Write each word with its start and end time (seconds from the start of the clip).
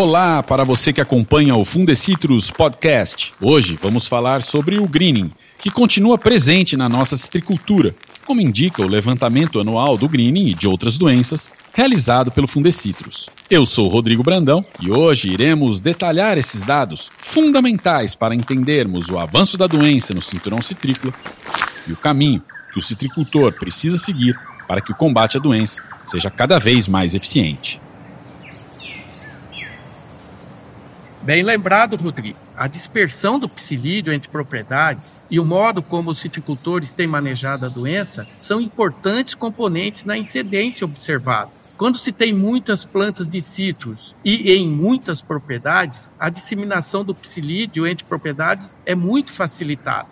Olá 0.00 0.42
para 0.42 0.64
você 0.64 0.94
que 0.94 1.00
acompanha 1.02 1.54
o 1.54 1.62
Fundecitrus 1.62 2.50
Podcast. 2.50 3.34
Hoje 3.38 3.78
vamos 3.78 4.08
falar 4.08 4.40
sobre 4.40 4.78
o 4.78 4.88
greening, 4.88 5.30
que 5.58 5.70
continua 5.70 6.16
presente 6.16 6.74
na 6.74 6.88
nossa 6.88 7.18
citricultura, 7.18 7.94
como 8.24 8.40
indica 8.40 8.80
o 8.80 8.88
levantamento 8.88 9.60
anual 9.60 9.98
do 9.98 10.08
greening 10.08 10.46
e 10.46 10.54
de 10.54 10.66
outras 10.66 10.96
doenças, 10.96 11.50
realizado 11.74 12.32
pelo 12.32 12.48
Fundecitrus. 12.48 13.28
Eu 13.50 13.66
sou 13.66 13.88
Rodrigo 13.88 14.22
Brandão 14.22 14.64
e 14.80 14.90
hoje 14.90 15.28
iremos 15.28 15.82
detalhar 15.82 16.38
esses 16.38 16.64
dados 16.64 17.10
fundamentais 17.18 18.14
para 18.14 18.34
entendermos 18.34 19.10
o 19.10 19.18
avanço 19.18 19.58
da 19.58 19.66
doença 19.66 20.14
no 20.14 20.22
cinturão 20.22 20.62
citrícola 20.62 21.12
e 21.86 21.92
o 21.92 21.96
caminho 21.96 22.42
que 22.72 22.78
o 22.78 22.82
citricultor 22.82 23.52
precisa 23.52 23.98
seguir 23.98 24.34
para 24.66 24.80
que 24.80 24.92
o 24.92 24.96
combate 24.96 25.36
à 25.36 25.40
doença 25.40 25.82
seja 26.06 26.30
cada 26.30 26.58
vez 26.58 26.88
mais 26.88 27.14
eficiente. 27.14 27.78
Bem 31.22 31.42
lembrado, 31.42 31.96
Rodrigo. 31.96 32.38
A 32.56 32.66
dispersão 32.66 33.38
do 33.38 33.48
psilídeo 33.48 34.12
entre 34.12 34.30
propriedades 34.30 35.22
e 35.30 35.38
o 35.38 35.44
modo 35.44 35.82
como 35.82 36.10
os 36.10 36.18
citicultores 36.18 36.94
têm 36.94 37.06
manejado 37.06 37.66
a 37.66 37.68
doença 37.68 38.26
são 38.38 38.58
importantes 38.58 39.34
componentes 39.34 40.06
na 40.06 40.16
incidência 40.16 40.84
observada. 40.84 41.50
Quando 41.76 41.98
se 41.98 42.10
tem 42.10 42.32
muitas 42.32 42.86
plantas 42.86 43.28
de 43.28 43.40
citros 43.42 44.14
e 44.24 44.50
em 44.52 44.68
muitas 44.68 45.20
propriedades, 45.20 46.14
a 46.18 46.30
disseminação 46.30 47.04
do 47.04 47.14
psilídeo 47.14 47.86
entre 47.86 48.04
propriedades 48.04 48.74
é 48.86 48.94
muito 48.94 49.30
facilitada. 49.30 50.08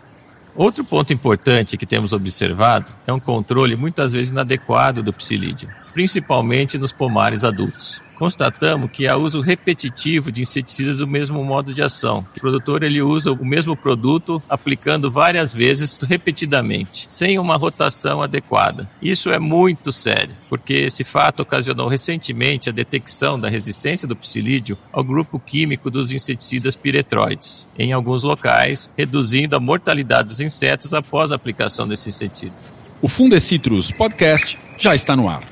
Outro 0.54 0.84
ponto 0.84 1.12
importante 1.12 1.76
que 1.76 1.86
temos 1.86 2.12
observado 2.12 2.92
é 3.06 3.12
um 3.12 3.20
controle 3.20 3.76
muitas 3.76 4.12
vezes 4.12 4.30
inadequado 4.30 5.02
do 5.02 5.12
psilídeo, 5.12 5.70
principalmente 5.92 6.76
nos 6.76 6.92
pomares 6.92 7.44
adultos 7.44 8.02
constatamos 8.18 8.90
que 8.90 9.06
há 9.06 9.16
uso 9.16 9.40
repetitivo 9.40 10.32
de 10.32 10.42
inseticidas 10.42 10.98
do 10.98 11.06
mesmo 11.06 11.44
modo 11.44 11.72
de 11.72 11.82
ação. 11.82 12.26
O 12.36 12.40
produtor 12.40 12.82
ele 12.82 13.00
usa 13.00 13.30
o 13.30 13.46
mesmo 13.46 13.76
produto 13.76 14.42
aplicando 14.48 15.10
várias 15.10 15.54
vezes 15.54 15.96
repetidamente, 16.02 17.06
sem 17.08 17.38
uma 17.38 17.56
rotação 17.56 18.20
adequada. 18.20 18.90
Isso 19.00 19.30
é 19.30 19.38
muito 19.38 19.92
sério, 19.92 20.34
porque 20.48 20.74
esse 20.74 21.04
fato 21.04 21.40
ocasionou 21.40 21.86
recentemente 21.86 22.68
a 22.68 22.72
detecção 22.72 23.38
da 23.38 23.48
resistência 23.48 24.08
do 24.08 24.16
psilídeo 24.16 24.76
ao 24.92 25.04
grupo 25.04 25.38
químico 25.38 25.88
dos 25.88 26.10
inseticidas 26.10 26.74
piretroides, 26.74 27.68
em 27.78 27.92
alguns 27.92 28.24
locais, 28.24 28.92
reduzindo 28.96 29.54
a 29.54 29.60
mortalidade 29.60 30.28
dos 30.28 30.40
insetos 30.40 30.92
após 30.92 31.30
a 31.30 31.36
aplicação 31.36 31.86
desse 31.86 32.08
inseticida. 32.08 32.54
O 33.00 33.06
Fundecitrus 33.06 33.92
Podcast 33.92 34.58
já 34.76 34.92
está 34.92 35.14
no 35.14 35.28
ar. 35.28 35.42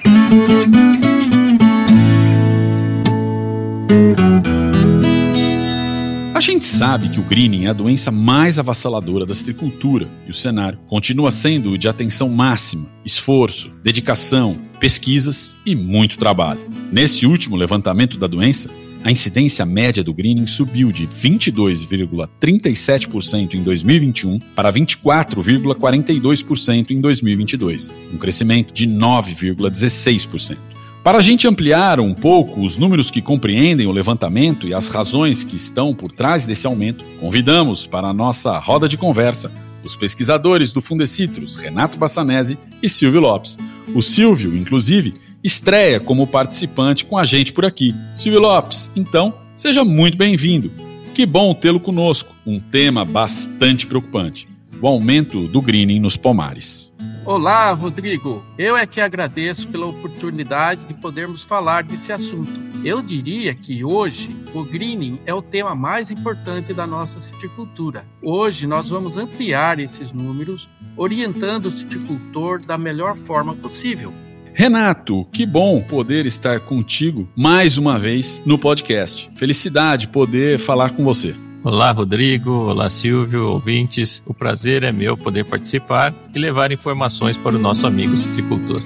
A 6.36 6.40
gente 6.40 6.66
sabe 6.66 7.08
que 7.08 7.18
o 7.18 7.22
greening 7.22 7.64
é 7.64 7.70
a 7.70 7.72
doença 7.72 8.10
mais 8.10 8.58
avassaladora 8.58 9.24
da 9.24 9.34
citricultura 9.34 10.06
e 10.26 10.30
o 10.30 10.34
cenário 10.34 10.78
continua 10.86 11.30
sendo 11.30 11.70
o 11.70 11.78
de 11.78 11.88
atenção 11.88 12.28
máxima, 12.28 12.86
esforço, 13.06 13.70
dedicação, 13.82 14.54
pesquisas 14.78 15.56
e 15.64 15.74
muito 15.74 16.18
trabalho. 16.18 16.60
Nesse 16.92 17.24
último 17.24 17.56
levantamento 17.56 18.18
da 18.18 18.26
doença, 18.26 18.68
a 19.02 19.10
incidência 19.10 19.64
média 19.64 20.04
do 20.04 20.12
greening 20.12 20.46
subiu 20.46 20.92
de 20.92 21.06
22,37% 21.06 23.54
em 23.54 23.62
2021 23.62 24.38
para 24.54 24.70
24,42% 24.70 26.90
em 26.90 27.00
2022, 27.00 27.90
um 28.12 28.18
crescimento 28.18 28.74
de 28.74 28.86
9,16%. 28.86 30.75
Para 31.06 31.18
a 31.18 31.22
gente 31.22 31.46
ampliar 31.46 32.00
um 32.00 32.12
pouco 32.12 32.60
os 32.60 32.76
números 32.76 33.12
que 33.12 33.22
compreendem 33.22 33.86
o 33.86 33.92
levantamento 33.92 34.66
e 34.66 34.74
as 34.74 34.88
razões 34.88 35.44
que 35.44 35.54
estão 35.54 35.94
por 35.94 36.10
trás 36.10 36.44
desse 36.44 36.66
aumento, 36.66 37.04
convidamos 37.20 37.86
para 37.86 38.08
a 38.08 38.12
nossa 38.12 38.58
roda 38.58 38.88
de 38.88 38.96
conversa 38.96 39.52
os 39.84 39.94
pesquisadores 39.94 40.72
do 40.72 40.80
Fundecitrus, 40.80 41.54
Renato 41.54 41.96
Bassanese 41.96 42.58
e 42.82 42.88
Silvio 42.88 43.20
Lopes. 43.20 43.56
O 43.94 44.02
Silvio, 44.02 44.56
inclusive, 44.56 45.14
estreia 45.44 46.00
como 46.00 46.26
participante 46.26 47.04
com 47.04 47.16
a 47.16 47.24
gente 47.24 47.52
por 47.52 47.64
aqui. 47.64 47.94
Silvio 48.16 48.40
Lopes, 48.40 48.90
então, 48.96 49.32
seja 49.56 49.84
muito 49.84 50.18
bem-vindo. 50.18 50.72
Que 51.14 51.24
bom 51.24 51.54
tê-lo 51.54 51.78
conosco. 51.78 52.34
Um 52.44 52.58
tema 52.58 53.04
bastante 53.04 53.86
preocupante: 53.86 54.48
o 54.82 54.88
aumento 54.88 55.46
do 55.46 55.62
greening 55.62 56.00
nos 56.00 56.16
pomares. 56.16 56.90
Olá, 57.26 57.72
Rodrigo. 57.72 58.40
Eu 58.56 58.76
é 58.76 58.86
que 58.86 59.00
agradeço 59.00 59.66
pela 59.66 59.86
oportunidade 59.86 60.84
de 60.84 60.94
podermos 60.94 61.42
falar 61.42 61.82
desse 61.82 62.12
assunto. 62.12 62.52
Eu 62.84 63.02
diria 63.02 63.52
que 63.52 63.82
hoje 63.82 64.30
o 64.54 64.62
greening 64.62 65.18
é 65.26 65.34
o 65.34 65.42
tema 65.42 65.74
mais 65.74 66.12
importante 66.12 66.72
da 66.72 66.86
nossa 66.86 67.18
citricultura. 67.18 68.06
Hoje 68.22 68.64
nós 68.68 68.90
vamos 68.90 69.16
ampliar 69.16 69.80
esses 69.80 70.12
números, 70.12 70.68
orientando 70.96 71.66
o 71.66 71.72
citricultor 71.72 72.64
da 72.64 72.78
melhor 72.78 73.16
forma 73.16 73.56
possível. 73.56 74.12
Renato, 74.54 75.24
que 75.32 75.44
bom 75.44 75.82
poder 75.82 76.26
estar 76.26 76.60
contigo 76.60 77.28
mais 77.34 77.76
uma 77.76 77.98
vez 77.98 78.40
no 78.46 78.56
podcast. 78.56 79.28
Felicidade 79.34 80.06
poder 80.06 80.60
falar 80.60 80.90
com 80.90 81.02
você. 81.02 81.34
Olá, 81.62 81.90
Rodrigo. 81.90 82.50
Olá, 82.50 82.88
Silvio, 82.88 83.48
ouvintes. 83.48 84.22
O 84.24 84.32
prazer 84.32 84.82
é 84.84 84.92
meu 84.92 85.16
poder 85.16 85.44
participar 85.44 86.14
e 86.34 86.38
levar 86.38 86.70
informações 86.72 87.36
para 87.36 87.56
o 87.56 87.58
nosso 87.58 87.86
amigo 87.86 88.16
citricultor. 88.16 88.82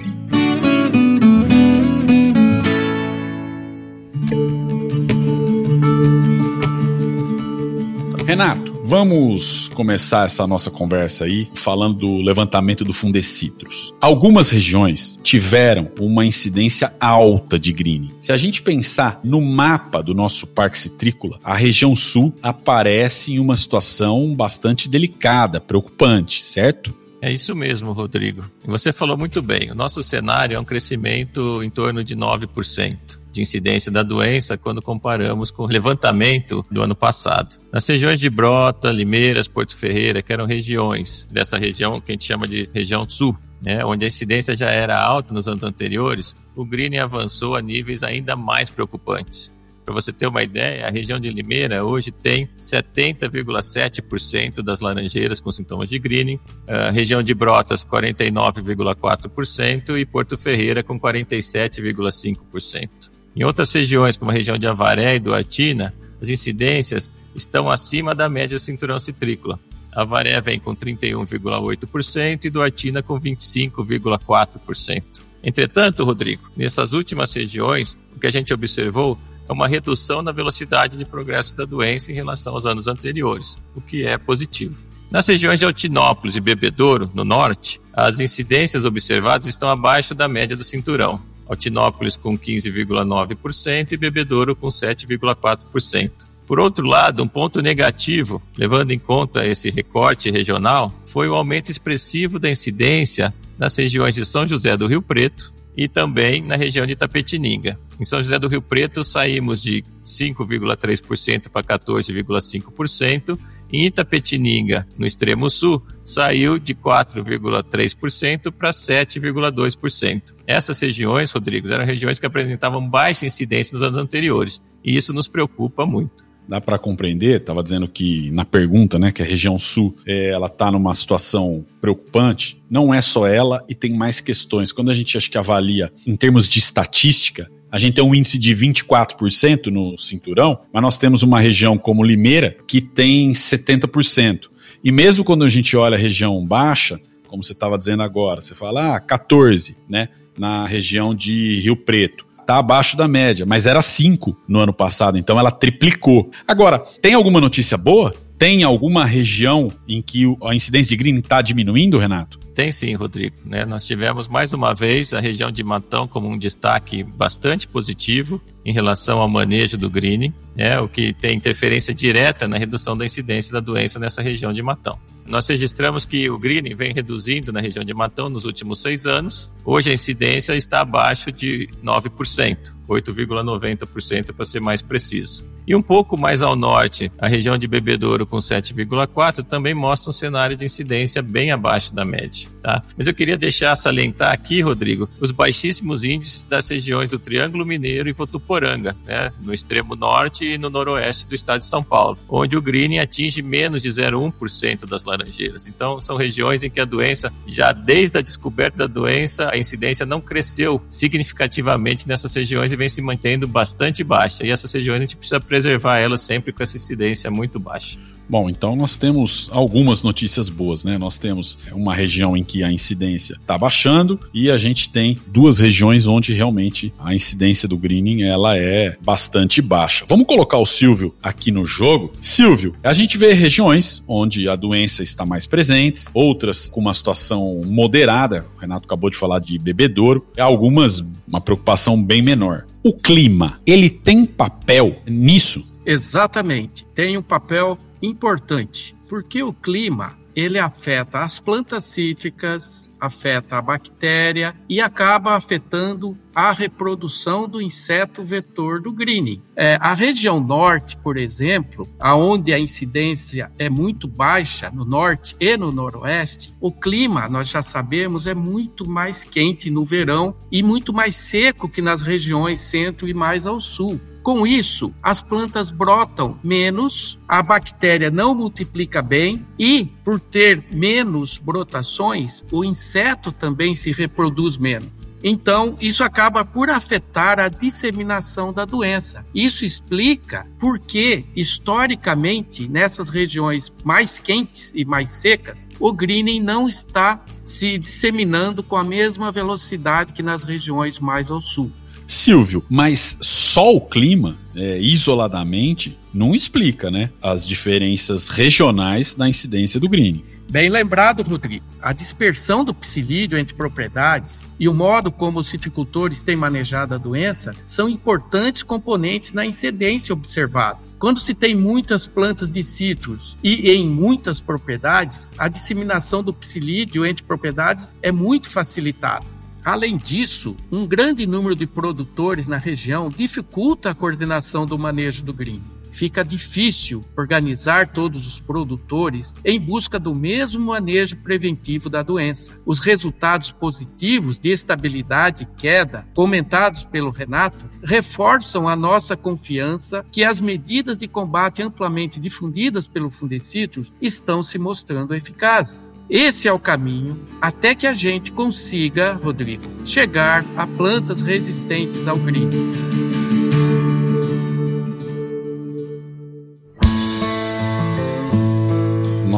Renato, 8.25 8.70
Vamos 8.83 9.69
começar 9.69 10.25
essa 10.25 10.47
nossa 10.47 10.71
conversa 10.71 11.25
aí 11.25 11.47
falando 11.53 11.99
do 11.99 12.17
levantamento 12.21 12.83
do 12.83 12.93
Fundecitrus. 12.93 13.93
Algumas 14.01 14.49
regiões 14.49 15.19
tiveram 15.21 15.89
uma 15.99 16.25
incidência 16.25 16.93
alta 16.99 17.59
de 17.59 17.71
greening. 17.71 18.13
Se 18.17 18.31
a 18.31 18.37
gente 18.37 18.61
pensar 18.61 19.19
no 19.23 19.39
mapa 19.39 20.01
do 20.01 20.15
nosso 20.15 20.47
parque 20.47 20.79
citrícola, 20.79 21.39
a 21.43 21.55
região 21.55 21.95
sul 21.95 22.33
aparece 22.41 23.33
em 23.33 23.39
uma 23.39 23.55
situação 23.55 24.35
bastante 24.35 24.89
delicada, 24.89 25.61
preocupante, 25.61 26.43
certo? 26.43 26.93
É 27.21 27.31
isso 27.31 27.55
mesmo, 27.55 27.91
Rodrigo. 27.91 28.43
Você 28.65 28.91
falou 28.91 29.15
muito 29.15 29.43
bem. 29.43 29.69
O 29.69 29.75
nosso 29.75 30.01
cenário 30.01 30.57
é 30.57 30.59
um 30.59 30.65
crescimento 30.65 31.61
em 31.61 31.69
torno 31.69 32.03
de 32.03 32.15
9% 32.15 33.20
de 33.31 33.41
incidência 33.41 33.91
da 33.91 34.03
doença 34.03 34.57
quando 34.57 34.81
comparamos 34.81 35.51
com 35.51 35.63
o 35.63 35.67
levantamento 35.67 36.65
do 36.69 36.81
ano 36.81 36.95
passado. 36.95 37.57
Nas 37.71 37.87
regiões 37.87 38.19
de 38.19 38.29
Brota, 38.29 38.91
Limeiras, 38.91 39.47
Porto 39.47 39.75
Ferreira, 39.75 40.21
que 40.21 40.33
eram 40.33 40.45
regiões 40.45 41.27
dessa 41.31 41.57
região 41.57 42.01
que 42.01 42.11
a 42.11 42.13
gente 42.13 42.25
chama 42.25 42.47
de 42.47 42.69
região 42.73 43.07
sul, 43.07 43.37
né, 43.61 43.85
onde 43.85 44.05
a 44.05 44.07
incidência 44.07 44.55
já 44.55 44.69
era 44.69 44.99
alta 44.99 45.33
nos 45.33 45.47
anos 45.47 45.63
anteriores, 45.63 46.35
o 46.55 46.65
greening 46.65 46.97
avançou 46.97 47.55
a 47.55 47.61
níveis 47.61 48.03
ainda 48.03 48.35
mais 48.35 48.69
preocupantes. 48.69 49.51
Para 49.85 49.93
você 49.95 50.13
ter 50.13 50.27
uma 50.27 50.43
ideia, 50.43 50.87
a 50.87 50.89
região 50.89 51.19
de 51.19 51.27
Limeira 51.29 51.83
hoje 51.83 52.11
tem 52.11 52.47
70,7% 52.57 54.61
das 54.61 54.79
laranjeiras 54.79 55.41
com 55.41 55.51
sintomas 55.51 55.89
de 55.89 55.99
greening, 55.99 56.39
a 56.67 56.91
região 56.91 57.23
de 57.23 57.33
Brotas 57.33 57.83
49,4% 57.83 59.99
e 59.99 60.05
Porto 60.05 60.37
Ferreira 60.37 60.83
com 60.83 60.99
47,5%. 60.99 63.10
Em 63.35 63.43
outras 63.43 63.71
regiões, 63.73 64.17
como 64.17 64.31
a 64.31 64.33
região 64.33 64.57
de 64.57 64.67
Avaré 64.67 65.15
e 65.15 65.19
Duartina, 65.19 65.93
as 66.21 66.29
incidências 66.29 67.11
estão 67.33 67.69
acima 67.69 68.13
da 68.13 68.29
média 68.29 68.57
do 68.57 68.61
cinturão 68.61 68.99
citrícola. 68.99 69.59
Avaré 69.91 70.39
vem 70.41 70.59
com 70.59 70.75
31,8% 70.75 72.45
e 72.45 72.49
Duartina 72.49 73.01
com 73.01 73.19
25,4%. 73.19 75.03
Entretanto, 75.43 76.03
Rodrigo, 76.03 76.49
nessas 76.55 76.93
últimas 76.93 77.33
regiões, 77.33 77.97
o 78.15 78.19
que 78.19 78.27
a 78.27 78.31
gente 78.31 78.53
observou 78.53 79.17
é 79.49 79.51
uma 79.51 79.67
redução 79.67 80.21
na 80.21 80.31
velocidade 80.31 80.97
de 80.97 81.03
progresso 81.03 81.55
da 81.55 81.65
doença 81.65 82.11
em 82.11 82.15
relação 82.15 82.53
aos 82.53 82.65
anos 82.65 82.87
anteriores, 82.87 83.57
o 83.75 83.81
que 83.81 84.05
é 84.05 84.17
positivo. 84.17 84.77
Nas 85.09 85.27
regiões 85.27 85.59
de 85.59 85.65
Altinópolis 85.65 86.37
e 86.37 86.39
Bebedouro, 86.39 87.11
no 87.13 87.25
norte, 87.25 87.81
as 87.91 88.21
incidências 88.21 88.85
observadas 88.85 89.47
estão 89.47 89.67
abaixo 89.67 90.15
da 90.15 90.27
média 90.27 90.55
do 90.55 90.63
cinturão. 90.63 91.21
Altinópolis 91.51 92.15
com 92.15 92.37
15,9% 92.37 93.91
e 93.91 93.97
Bebedouro 93.97 94.55
com 94.55 94.69
7,4%. 94.69 96.11
Por 96.47 96.59
outro 96.59 96.87
lado, 96.87 97.23
um 97.23 97.27
ponto 97.27 97.61
negativo, 97.61 98.41
levando 98.57 98.91
em 98.91 98.99
conta 98.99 99.45
esse 99.45 99.69
recorte 99.69 100.31
regional, 100.31 100.93
foi 101.05 101.27
o 101.29 101.35
aumento 101.35 101.69
expressivo 101.69 102.39
da 102.39 102.49
incidência 102.49 103.33
nas 103.57 103.75
regiões 103.75 104.15
de 104.15 104.25
São 104.25 104.47
José 104.47 104.75
do 104.75 104.87
Rio 104.87 105.01
Preto 105.01 105.53
e 105.75 105.87
também 105.87 106.41
na 106.41 106.55
região 106.55 106.85
de 106.85 106.95
Tapetininga. 106.95 107.79
Em 107.99 108.03
São 108.03 108.21
José 108.21 108.39
do 108.39 108.47
Rio 108.47 108.61
Preto, 108.61 109.03
saímos 109.03 109.61
de 109.61 109.83
5,3% 110.05 111.49
para 111.49 111.63
14,5%. 111.63 113.37
Em 113.71 113.85
Itapetininga, 113.85 114.87
no 114.97 115.05
extremo 115.05 115.49
sul, 115.49 115.81
saiu 116.03 116.59
de 116.59 116.75
4,3% 116.75 118.51
para 118.51 118.71
7,2%. 118.71 120.35
Essas 120.45 120.79
regiões, 120.79 121.31
Rodrigo, 121.31 121.71
eram 121.71 121.85
regiões 121.85 122.19
que 122.19 122.25
apresentavam 122.25 122.87
baixa 122.87 123.25
incidência 123.25 123.73
nos 123.73 123.83
anos 123.83 123.97
anteriores. 123.97 124.61
e 124.83 124.97
isso 124.97 125.13
nos 125.13 125.27
preocupa 125.27 125.85
muito 125.85 126.30
dá 126.47 126.59
para 126.59 126.77
compreender, 126.77 127.39
estava 127.39 127.63
dizendo 127.63 127.87
que 127.87 128.29
na 128.31 128.43
pergunta, 128.43 128.99
né, 128.99 129.11
que 129.11 129.21
a 129.21 129.25
região 129.25 129.57
sul 129.57 129.95
é, 130.05 130.29
ela 130.29 130.47
está 130.47 130.71
numa 130.71 130.93
situação 130.93 131.65
preocupante. 131.79 132.61
Não 132.69 132.93
é 132.93 133.01
só 133.01 133.27
ela 133.27 133.63
e 133.69 133.75
tem 133.75 133.93
mais 133.93 134.19
questões. 134.19 134.71
Quando 134.71 134.91
a 134.91 134.93
gente 134.93 135.17
acha 135.17 135.29
que 135.29 135.37
avalia 135.37 135.91
em 136.05 136.15
termos 136.15 136.47
de 136.47 136.59
estatística, 136.59 137.49
a 137.71 137.79
gente 137.79 137.95
tem 137.95 138.03
um 138.03 138.13
índice 138.13 138.37
de 138.37 138.53
24% 138.53 139.67
no 139.67 139.97
cinturão, 139.97 140.59
mas 140.73 140.81
nós 140.81 140.97
temos 140.97 141.23
uma 141.23 141.39
região 141.39 141.77
como 141.77 142.03
Limeira 142.03 142.57
que 142.67 142.81
tem 142.81 143.31
70%. 143.31 144.49
E 144.83 144.91
mesmo 144.91 145.23
quando 145.23 145.45
a 145.45 145.49
gente 145.49 145.77
olha 145.77 145.95
a 145.95 145.99
região 145.99 146.45
baixa, 146.45 146.99
como 147.27 147.43
você 147.43 147.53
estava 147.53 147.77
dizendo 147.77 148.03
agora, 148.03 148.41
você 148.41 148.53
fala, 148.53 148.95
ah, 148.95 148.99
14, 148.99 149.77
né? 149.87 150.09
Na 150.37 150.65
região 150.65 151.15
de 151.15 151.59
Rio 151.61 151.77
Preto 151.77 152.25
está 152.51 152.57
abaixo 152.57 152.97
da 152.97 153.07
média, 153.07 153.45
mas 153.45 153.65
era 153.65 153.81
5 153.81 154.35
no 154.47 154.59
ano 154.59 154.73
passado, 154.73 155.17
então 155.17 155.39
ela 155.39 155.51
triplicou. 155.51 156.29
Agora, 156.45 156.79
tem 157.01 157.13
alguma 157.13 157.39
notícia 157.39 157.77
boa? 157.77 158.13
Tem 158.37 158.63
alguma 158.63 159.05
região 159.05 159.67
em 159.87 160.01
que 160.01 160.25
a 160.43 160.53
incidência 160.53 160.89
de 160.89 160.97
green 160.97 161.15
está 161.19 161.41
diminuindo, 161.41 161.97
Renato? 161.97 162.39
Tem 162.55 162.71
sim, 162.71 162.93
Rodrigo. 162.95 163.35
Né? 163.45 163.65
Nós 163.65 163.85
tivemos 163.85 164.27
mais 164.27 164.51
uma 164.51 164.73
vez 164.73 165.13
a 165.13 165.19
região 165.19 165.51
de 165.51 165.63
Matão 165.63 166.07
como 166.07 166.27
um 166.27 166.37
destaque 166.37 167.03
bastante 167.03 167.67
positivo 167.67 168.41
em 168.65 168.73
relação 168.73 169.19
ao 169.19 169.29
manejo 169.29 169.77
do 169.77 169.89
greening, 169.89 170.33
né? 170.55 170.79
o 170.79 170.89
que 170.89 171.13
tem 171.13 171.37
interferência 171.37 171.93
direta 171.93 172.47
na 172.47 172.57
redução 172.57 172.97
da 172.97 173.05
incidência 173.05 173.53
da 173.53 173.59
doença 173.59 173.99
nessa 173.99 174.21
região 174.21 174.51
de 174.51 174.61
Matão. 174.61 174.99
Nós 175.25 175.47
registramos 175.47 176.05
que 176.05 176.29
o 176.29 176.37
greening 176.37 176.75
vem 176.75 176.93
reduzindo 176.93 177.51
na 177.51 177.61
região 177.61 177.83
de 177.83 177.93
Matão 177.93 178.29
nos 178.29 178.45
últimos 178.45 178.81
seis 178.81 179.05
anos. 179.05 179.51
Hoje 179.63 179.91
a 179.91 179.93
incidência 179.93 180.55
está 180.55 180.81
abaixo 180.81 181.31
de 181.31 181.69
9%, 181.83 182.73
8,90% 182.87 184.33
para 184.33 184.45
ser 184.45 184.59
mais 184.59 184.81
preciso. 184.81 185.49
E 185.65 185.75
um 185.75 185.81
pouco 185.81 186.19
mais 186.19 186.41
ao 186.41 186.55
norte, 186.55 187.11
a 187.19 187.27
região 187.27 187.57
de 187.57 187.67
Bebedouro 187.67 188.25
com 188.25 188.37
7,4 188.37 189.43
também 189.43 189.73
mostra 189.73 190.09
um 190.09 190.13
cenário 190.13 190.57
de 190.57 190.65
incidência 190.65 191.21
bem 191.21 191.51
abaixo 191.51 191.93
da 191.93 192.03
média, 192.03 192.49
tá? 192.61 192.81
Mas 192.97 193.07
eu 193.07 193.13
queria 193.13 193.37
deixar 193.37 193.75
salientar 193.75 194.31
aqui, 194.31 194.61
Rodrigo, 194.61 195.09
os 195.19 195.31
baixíssimos 195.31 196.03
índices 196.03 196.43
das 196.43 196.67
regiões 196.69 197.11
do 197.11 197.19
Triângulo 197.19 197.65
Mineiro 197.65 198.09
e 198.09 198.13
Votuporanga, 198.13 198.95
né, 199.05 199.31
no 199.41 199.53
extremo 199.53 199.95
norte 199.95 200.45
e 200.45 200.57
no 200.57 200.69
noroeste 200.69 201.27
do 201.27 201.35
estado 201.35 201.59
de 201.59 201.65
São 201.65 201.83
Paulo, 201.83 202.17
onde 202.29 202.55
o 202.55 202.61
greening 202.61 202.99
atinge 202.99 203.41
menos 203.41 203.81
de 203.81 203.89
0,1% 203.89 204.85
das 204.87 205.05
laranjeiras. 205.05 205.67
Então, 205.67 205.99
são 205.99 206.15
regiões 206.15 206.63
em 206.63 206.69
que 206.69 206.79
a 206.79 206.85
doença, 206.85 207.31
já 207.47 207.71
desde 207.71 208.17
a 208.17 208.21
descoberta 208.21 208.87
da 208.87 208.87
doença, 208.87 209.49
a 209.51 209.57
incidência 209.57 210.05
não 210.05 210.21
cresceu 210.21 210.81
significativamente 210.89 212.07
nessas 212.07 212.33
regiões 212.33 212.71
e 212.71 212.75
vem 212.75 212.89
se 212.89 213.01
mantendo 213.01 213.47
bastante 213.47 214.03
baixa. 214.03 214.45
E 214.45 214.51
essas 214.51 214.71
regiões 214.71 214.97
a 214.97 215.01
gente 215.01 215.17
precisa 215.17 215.39
preservar 215.39 215.99
elas 215.99 216.21
sempre 216.21 216.51
com 216.51 216.61
essa 216.61 216.77
incidência 216.77 217.29
muito 217.31 217.59
baixa. 217.59 217.97
Bom, 218.31 218.49
então 218.49 218.77
nós 218.77 218.95
temos 218.95 219.49
algumas 219.51 220.01
notícias 220.01 220.47
boas, 220.47 220.85
né? 220.85 220.97
Nós 220.97 221.17
temos 221.17 221.57
uma 221.73 221.93
região 221.93 222.37
em 222.37 222.45
que 222.45 222.63
a 222.63 222.71
incidência 222.71 223.33
está 223.33 223.57
baixando 223.57 224.17
e 224.33 224.49
a 224.49 224.57
gente 224.57 224.87
tem 224.87 225.17
duas 225.27 225.59
regiões 225.59 226.07
onde 226.07 226.31
realmente 226.31 226.93
a 226.97 227.13
incidência 227.13 227.67
do 227.67 227.77
greening 227.77 228.21
ela 228.21 228.55
é 228.55 228.95
bastante 229.01 229.61
baixa. 229.61 230.05
Vamos 230.07 230.25
colocar 230.25 230.59
o 230.59 230.65
Silvio 230.65 231.13
aqui 231.21 231.51
no 231.51 231.65
jogo. 231.65 232.13
Silvio, 232.21 232.73
a 232.81 232.93
gente 232.93 233.17
vê 233.17 233.33
regiões 233.33 234.01
onde 234.07 234.47
a 234.47 234.55
doença 234.55 235.03
está 235.03 235.25
mais 235.25 235.45
presente, 235.45 236.05
outras 236.13 236.69
com 236.69 236.79
uma 236.79 236.93
situação 236.93 237.59
moderada. 237.65 238.47
O 238.55 238.61
Renato 238.61 238.85
acabou 238.85 239.09
de 239.09 239.17
falar 239.17 239.39
de 239.39 239.59
bebedouro, 239.59 240.25
algumas 240.39 241.03
uma 241.27 241.41
preocupação 241.41 242.01
bem 242.01 242.21
menor. 242.21 242.65
O 242.81 242.93
clima, 242.93 243.59
ele 243.65 243.89
tem 243.89 244.23
papel 244.23 245.01
nisso? 245.05 245.69
Exatamente, 245.85 246.85
tem 246.95 247.17
um 247.17 247.21
papel 247.21 247.77
importante, 248.01 248.95
porque 249.07 249.43
o 249.43 249.53
clima 249.53 250.17
ele 250.35 250.59
afeta 250.59 251.19
as 251.19 251.39
plantas 251.39 251.85
cítricas, 251.85 252.89
afeta 252.99 253.57
a 253.57 253.61
bactéria 253.61 254.55
e 254.69 254.79
acaba 254.79 255.35
afetando 255.35 256.17
a 256.33 256.51
reprodução 256.51 257.47
do 257.47 257.61
inseto 257.61 258.23
vetor 258.23 258.79
do 258.79 258.91
greening. 258.91 259.41
É, 259.55 259.77
a 259.81 259.93
região 259.93 260.39
norte, 260.39 260.95
por 260.97 261.17
exemplo, 261.17 261.89
aonde 261.99 262.53
a 262.53 262.59
incidência 262.59 263.51
é 263.57 263.69
muito 263.69 264.07
baixa, 264.07 264.69
no 264.69 264.85
norte 264.85 265.35
e 265.39 265.57
no 265.57 265.71
noroeste, 265.71 266.55
o 266.61 266.71
clima, 266.71 267.27
nós 267.27 267.49
já 267.49 267.61
sabemos, 267.61 268.27
é 268.27 268.35
muito 268.35 268.87
mais 268.87 269.23
quente 269.23 269.69
no 269.69 269.83
verão 269.83 270.35
e 270.51 270.63
muito 270.63 270.93
mais 270.93 271.15
seco 271.15 271.67
que 271.67 271.81
nas 271.81 272.03
regiões 272.03 272.59
centro 272.59 273.07
e 273.07 273.13
mais 273.13 273.45
ao 273.45 273.59
sul. 273.59 273.99
Com 274.23 274.45
isso, 274.45 274.93
as 275.01 275.19
plantas 275.21 275.71
brotam 275.71 276.37
menos, 276.43 277.17
a 277.27 277.41
bactéria 277.41 278.11
não 278.11 278.35
multiplica 278.35 279.01
bem 279.01 279.45
e, 279.57 279.85
por 280.03 280.19
ter 280.19 280.63
menos 280.71 281.39
brotações, 281.39 282.43
o 282.51 282.63
inseto 282.63 283.31
também 283.31 283.75
se 283.75 283.91
reproduz 283.91 284.57
menos. 284.57 284.89
Então, 285.23 285.77
isso 285.79 286.03
acaba 286.03 286.43
por 286.43 286.69
afetar 286.69 287.39
a 287.39 287.47
disseminação 287.47 288.51
da 288.51 288.65
doença. 288.65 289.25
Isso 289.33 289.65
explica 289.65 290.47
por 290.59 290.79
que, 290.79 291.25
historicamente, 291.35 292.67
nessas 292.67 293.09
regiões 293.09 293.71
mais 293.83 294.17
quentes 294.17 294.71
e 294.73 294.83
mais 294.83 295.11
secas, 295.11 295.69
o 295.79 295.93
greening 295.93 296.41
não 296.41 296.67
está 296.67 297.23
se 297.45 297.77
disseminando 297.77 298.63
com 298.63 298.75
a 298.75 298.83
mesma 298.83 299.31
velocidade 299.31 300.13
que 300.13 300.23
nas 300.23 300.43
regiões 300.43 300.99
mais 300.99 301.29
ao 301.29 301.41
sul. 301.41 301.71
Silvio, 302.11 302.63
mas 302.69 303.17
só 303.21 303.73
o 303.73 303.79
clima, 303.79 304.35
é, 304.53 304.77
isoladamente, 304.79 305.97
não 306.13 306.35
explica 306.35 306.91
né, 306.91 307.09
as 307.21 307.45
diferenças 307.45 308.27
regionais 308.27 309.13
da 309.15 309.29
incidência 309.29 309.79
do 309.79 309.87
greening. 309.87 310.25
Bem 310.49 310.69
lembrado, 310.69 311.23
Rodrigo. 311.23 311.63
A 311.81 311.93
dispersão 311.93 312.65
do 312.65 312.73
psilídeo 312.73 313.37
entre 313.37 313.55
propriedades 313.55 314.49
e 314.59 314.67
o 314.67 314.73
modo 314.73 315.09
como 315.09 315.39
os 315.39 315.47
citricultores 315.47 316.21
têm 316.21 316.35
manejado 316.35 316.93
a 316.93 316.97
doença 316.97 317.55
são 317.65 317.87
importantes 317.87 318.61
componentes 318.61 319.31
na 319.31 319.45
incidência 319.45 320.11
observada. 320.11 320.79
Quando 320.99 321.21
se 321.21 321.33
tem 321.33 321.55
muitas 321.55 322.05
plantas 322.05 322.51
de 322.51 322.61
citros 322.61 323.37
e 323.41 323.71
em 323.71 323.87
muitas 323.87 324.41
propriedades, 324.41 325.31
a 325.37 325.47
disseminação 325.47 326.21
do 326.21 326.33
psilídeo 326.33 327.05
entre 327.05 327.23
propriedades 327.23 327.95
é 328.03 328.11
muito 328.11 328.49
facilitada. 328.49 329.25
Além 329.63 329.95
disso, 329.95 330.55
um 330.71 330.87
grande 330.87 331.27
número 331.27 331.55
de 331.55 331.67
produtores 331.67 332.47
na 332.47 332.57
região 332.57 333.09
dificulta 333.09 333.91
a 333.91 333.95
coordenação 333.95 334.65
do 334.65 334.77
manejo 334.77 335.23
do 335.23 335.33
green. 335.33 335.61
Fica 336.01 336.25
difícil 336.25 337.05
organizar 337.15 337.89
todos 337.89 338.25
os 338.25 338.39
produtores 338.39 339.35
em 339.45 339.59
busca 339.59 339.99
do 339.99 340.15
mesmo 340.15 340.65
manejo 340.65 341.15
preventivo 341.17 341.91
da 341.91 342.01
doença. 342.01 342.53
Os 342.65 342.79
resultados 342.79 343.51
positivos 343.51 344.39
de 344.39 344.49
estabilidade 344.49 345.43
e 345.43 345.61
queda, 345.61 346.07
comentados 346.15 346.85
pelo 346.85 347.11
Renato, 347.11 347.69
reforçam 347.83 348.67
a 348.67 348.75
nossa 348.75 349.15
confiança 349.15 350.03
que 350.11 350.23
as 350.23 350.41
medidas 350.41 350.97
de 350.97 351.07
combate 351.07 351.61
amplamente 351.61 352.19
difundidas 352.19 352.87
pelo 352.87 353.11
Fundecitrus 353.11 353.93
estão 354.01 354.41
se 354.41 354.57
mostrando 354.57 355.13
eficazes. 355.13 355.93
Esse 356.09 356.47
é 356.47 356.51
o 356.51 356.57
caminho 356.57 357.27
até 357.39 357.75
que 357.75 357.85
a 357.85 357.93
gente 357.93 358.31
consiga, 358.31 359.13
Rodrigo, 359.13 359.69
chegar 359.85 360.43
a 360.57 360.65
plantas 360.65 361.21
resistentes 361.21 362.07
ao 362.07 362.17
grito. 362.17 362.57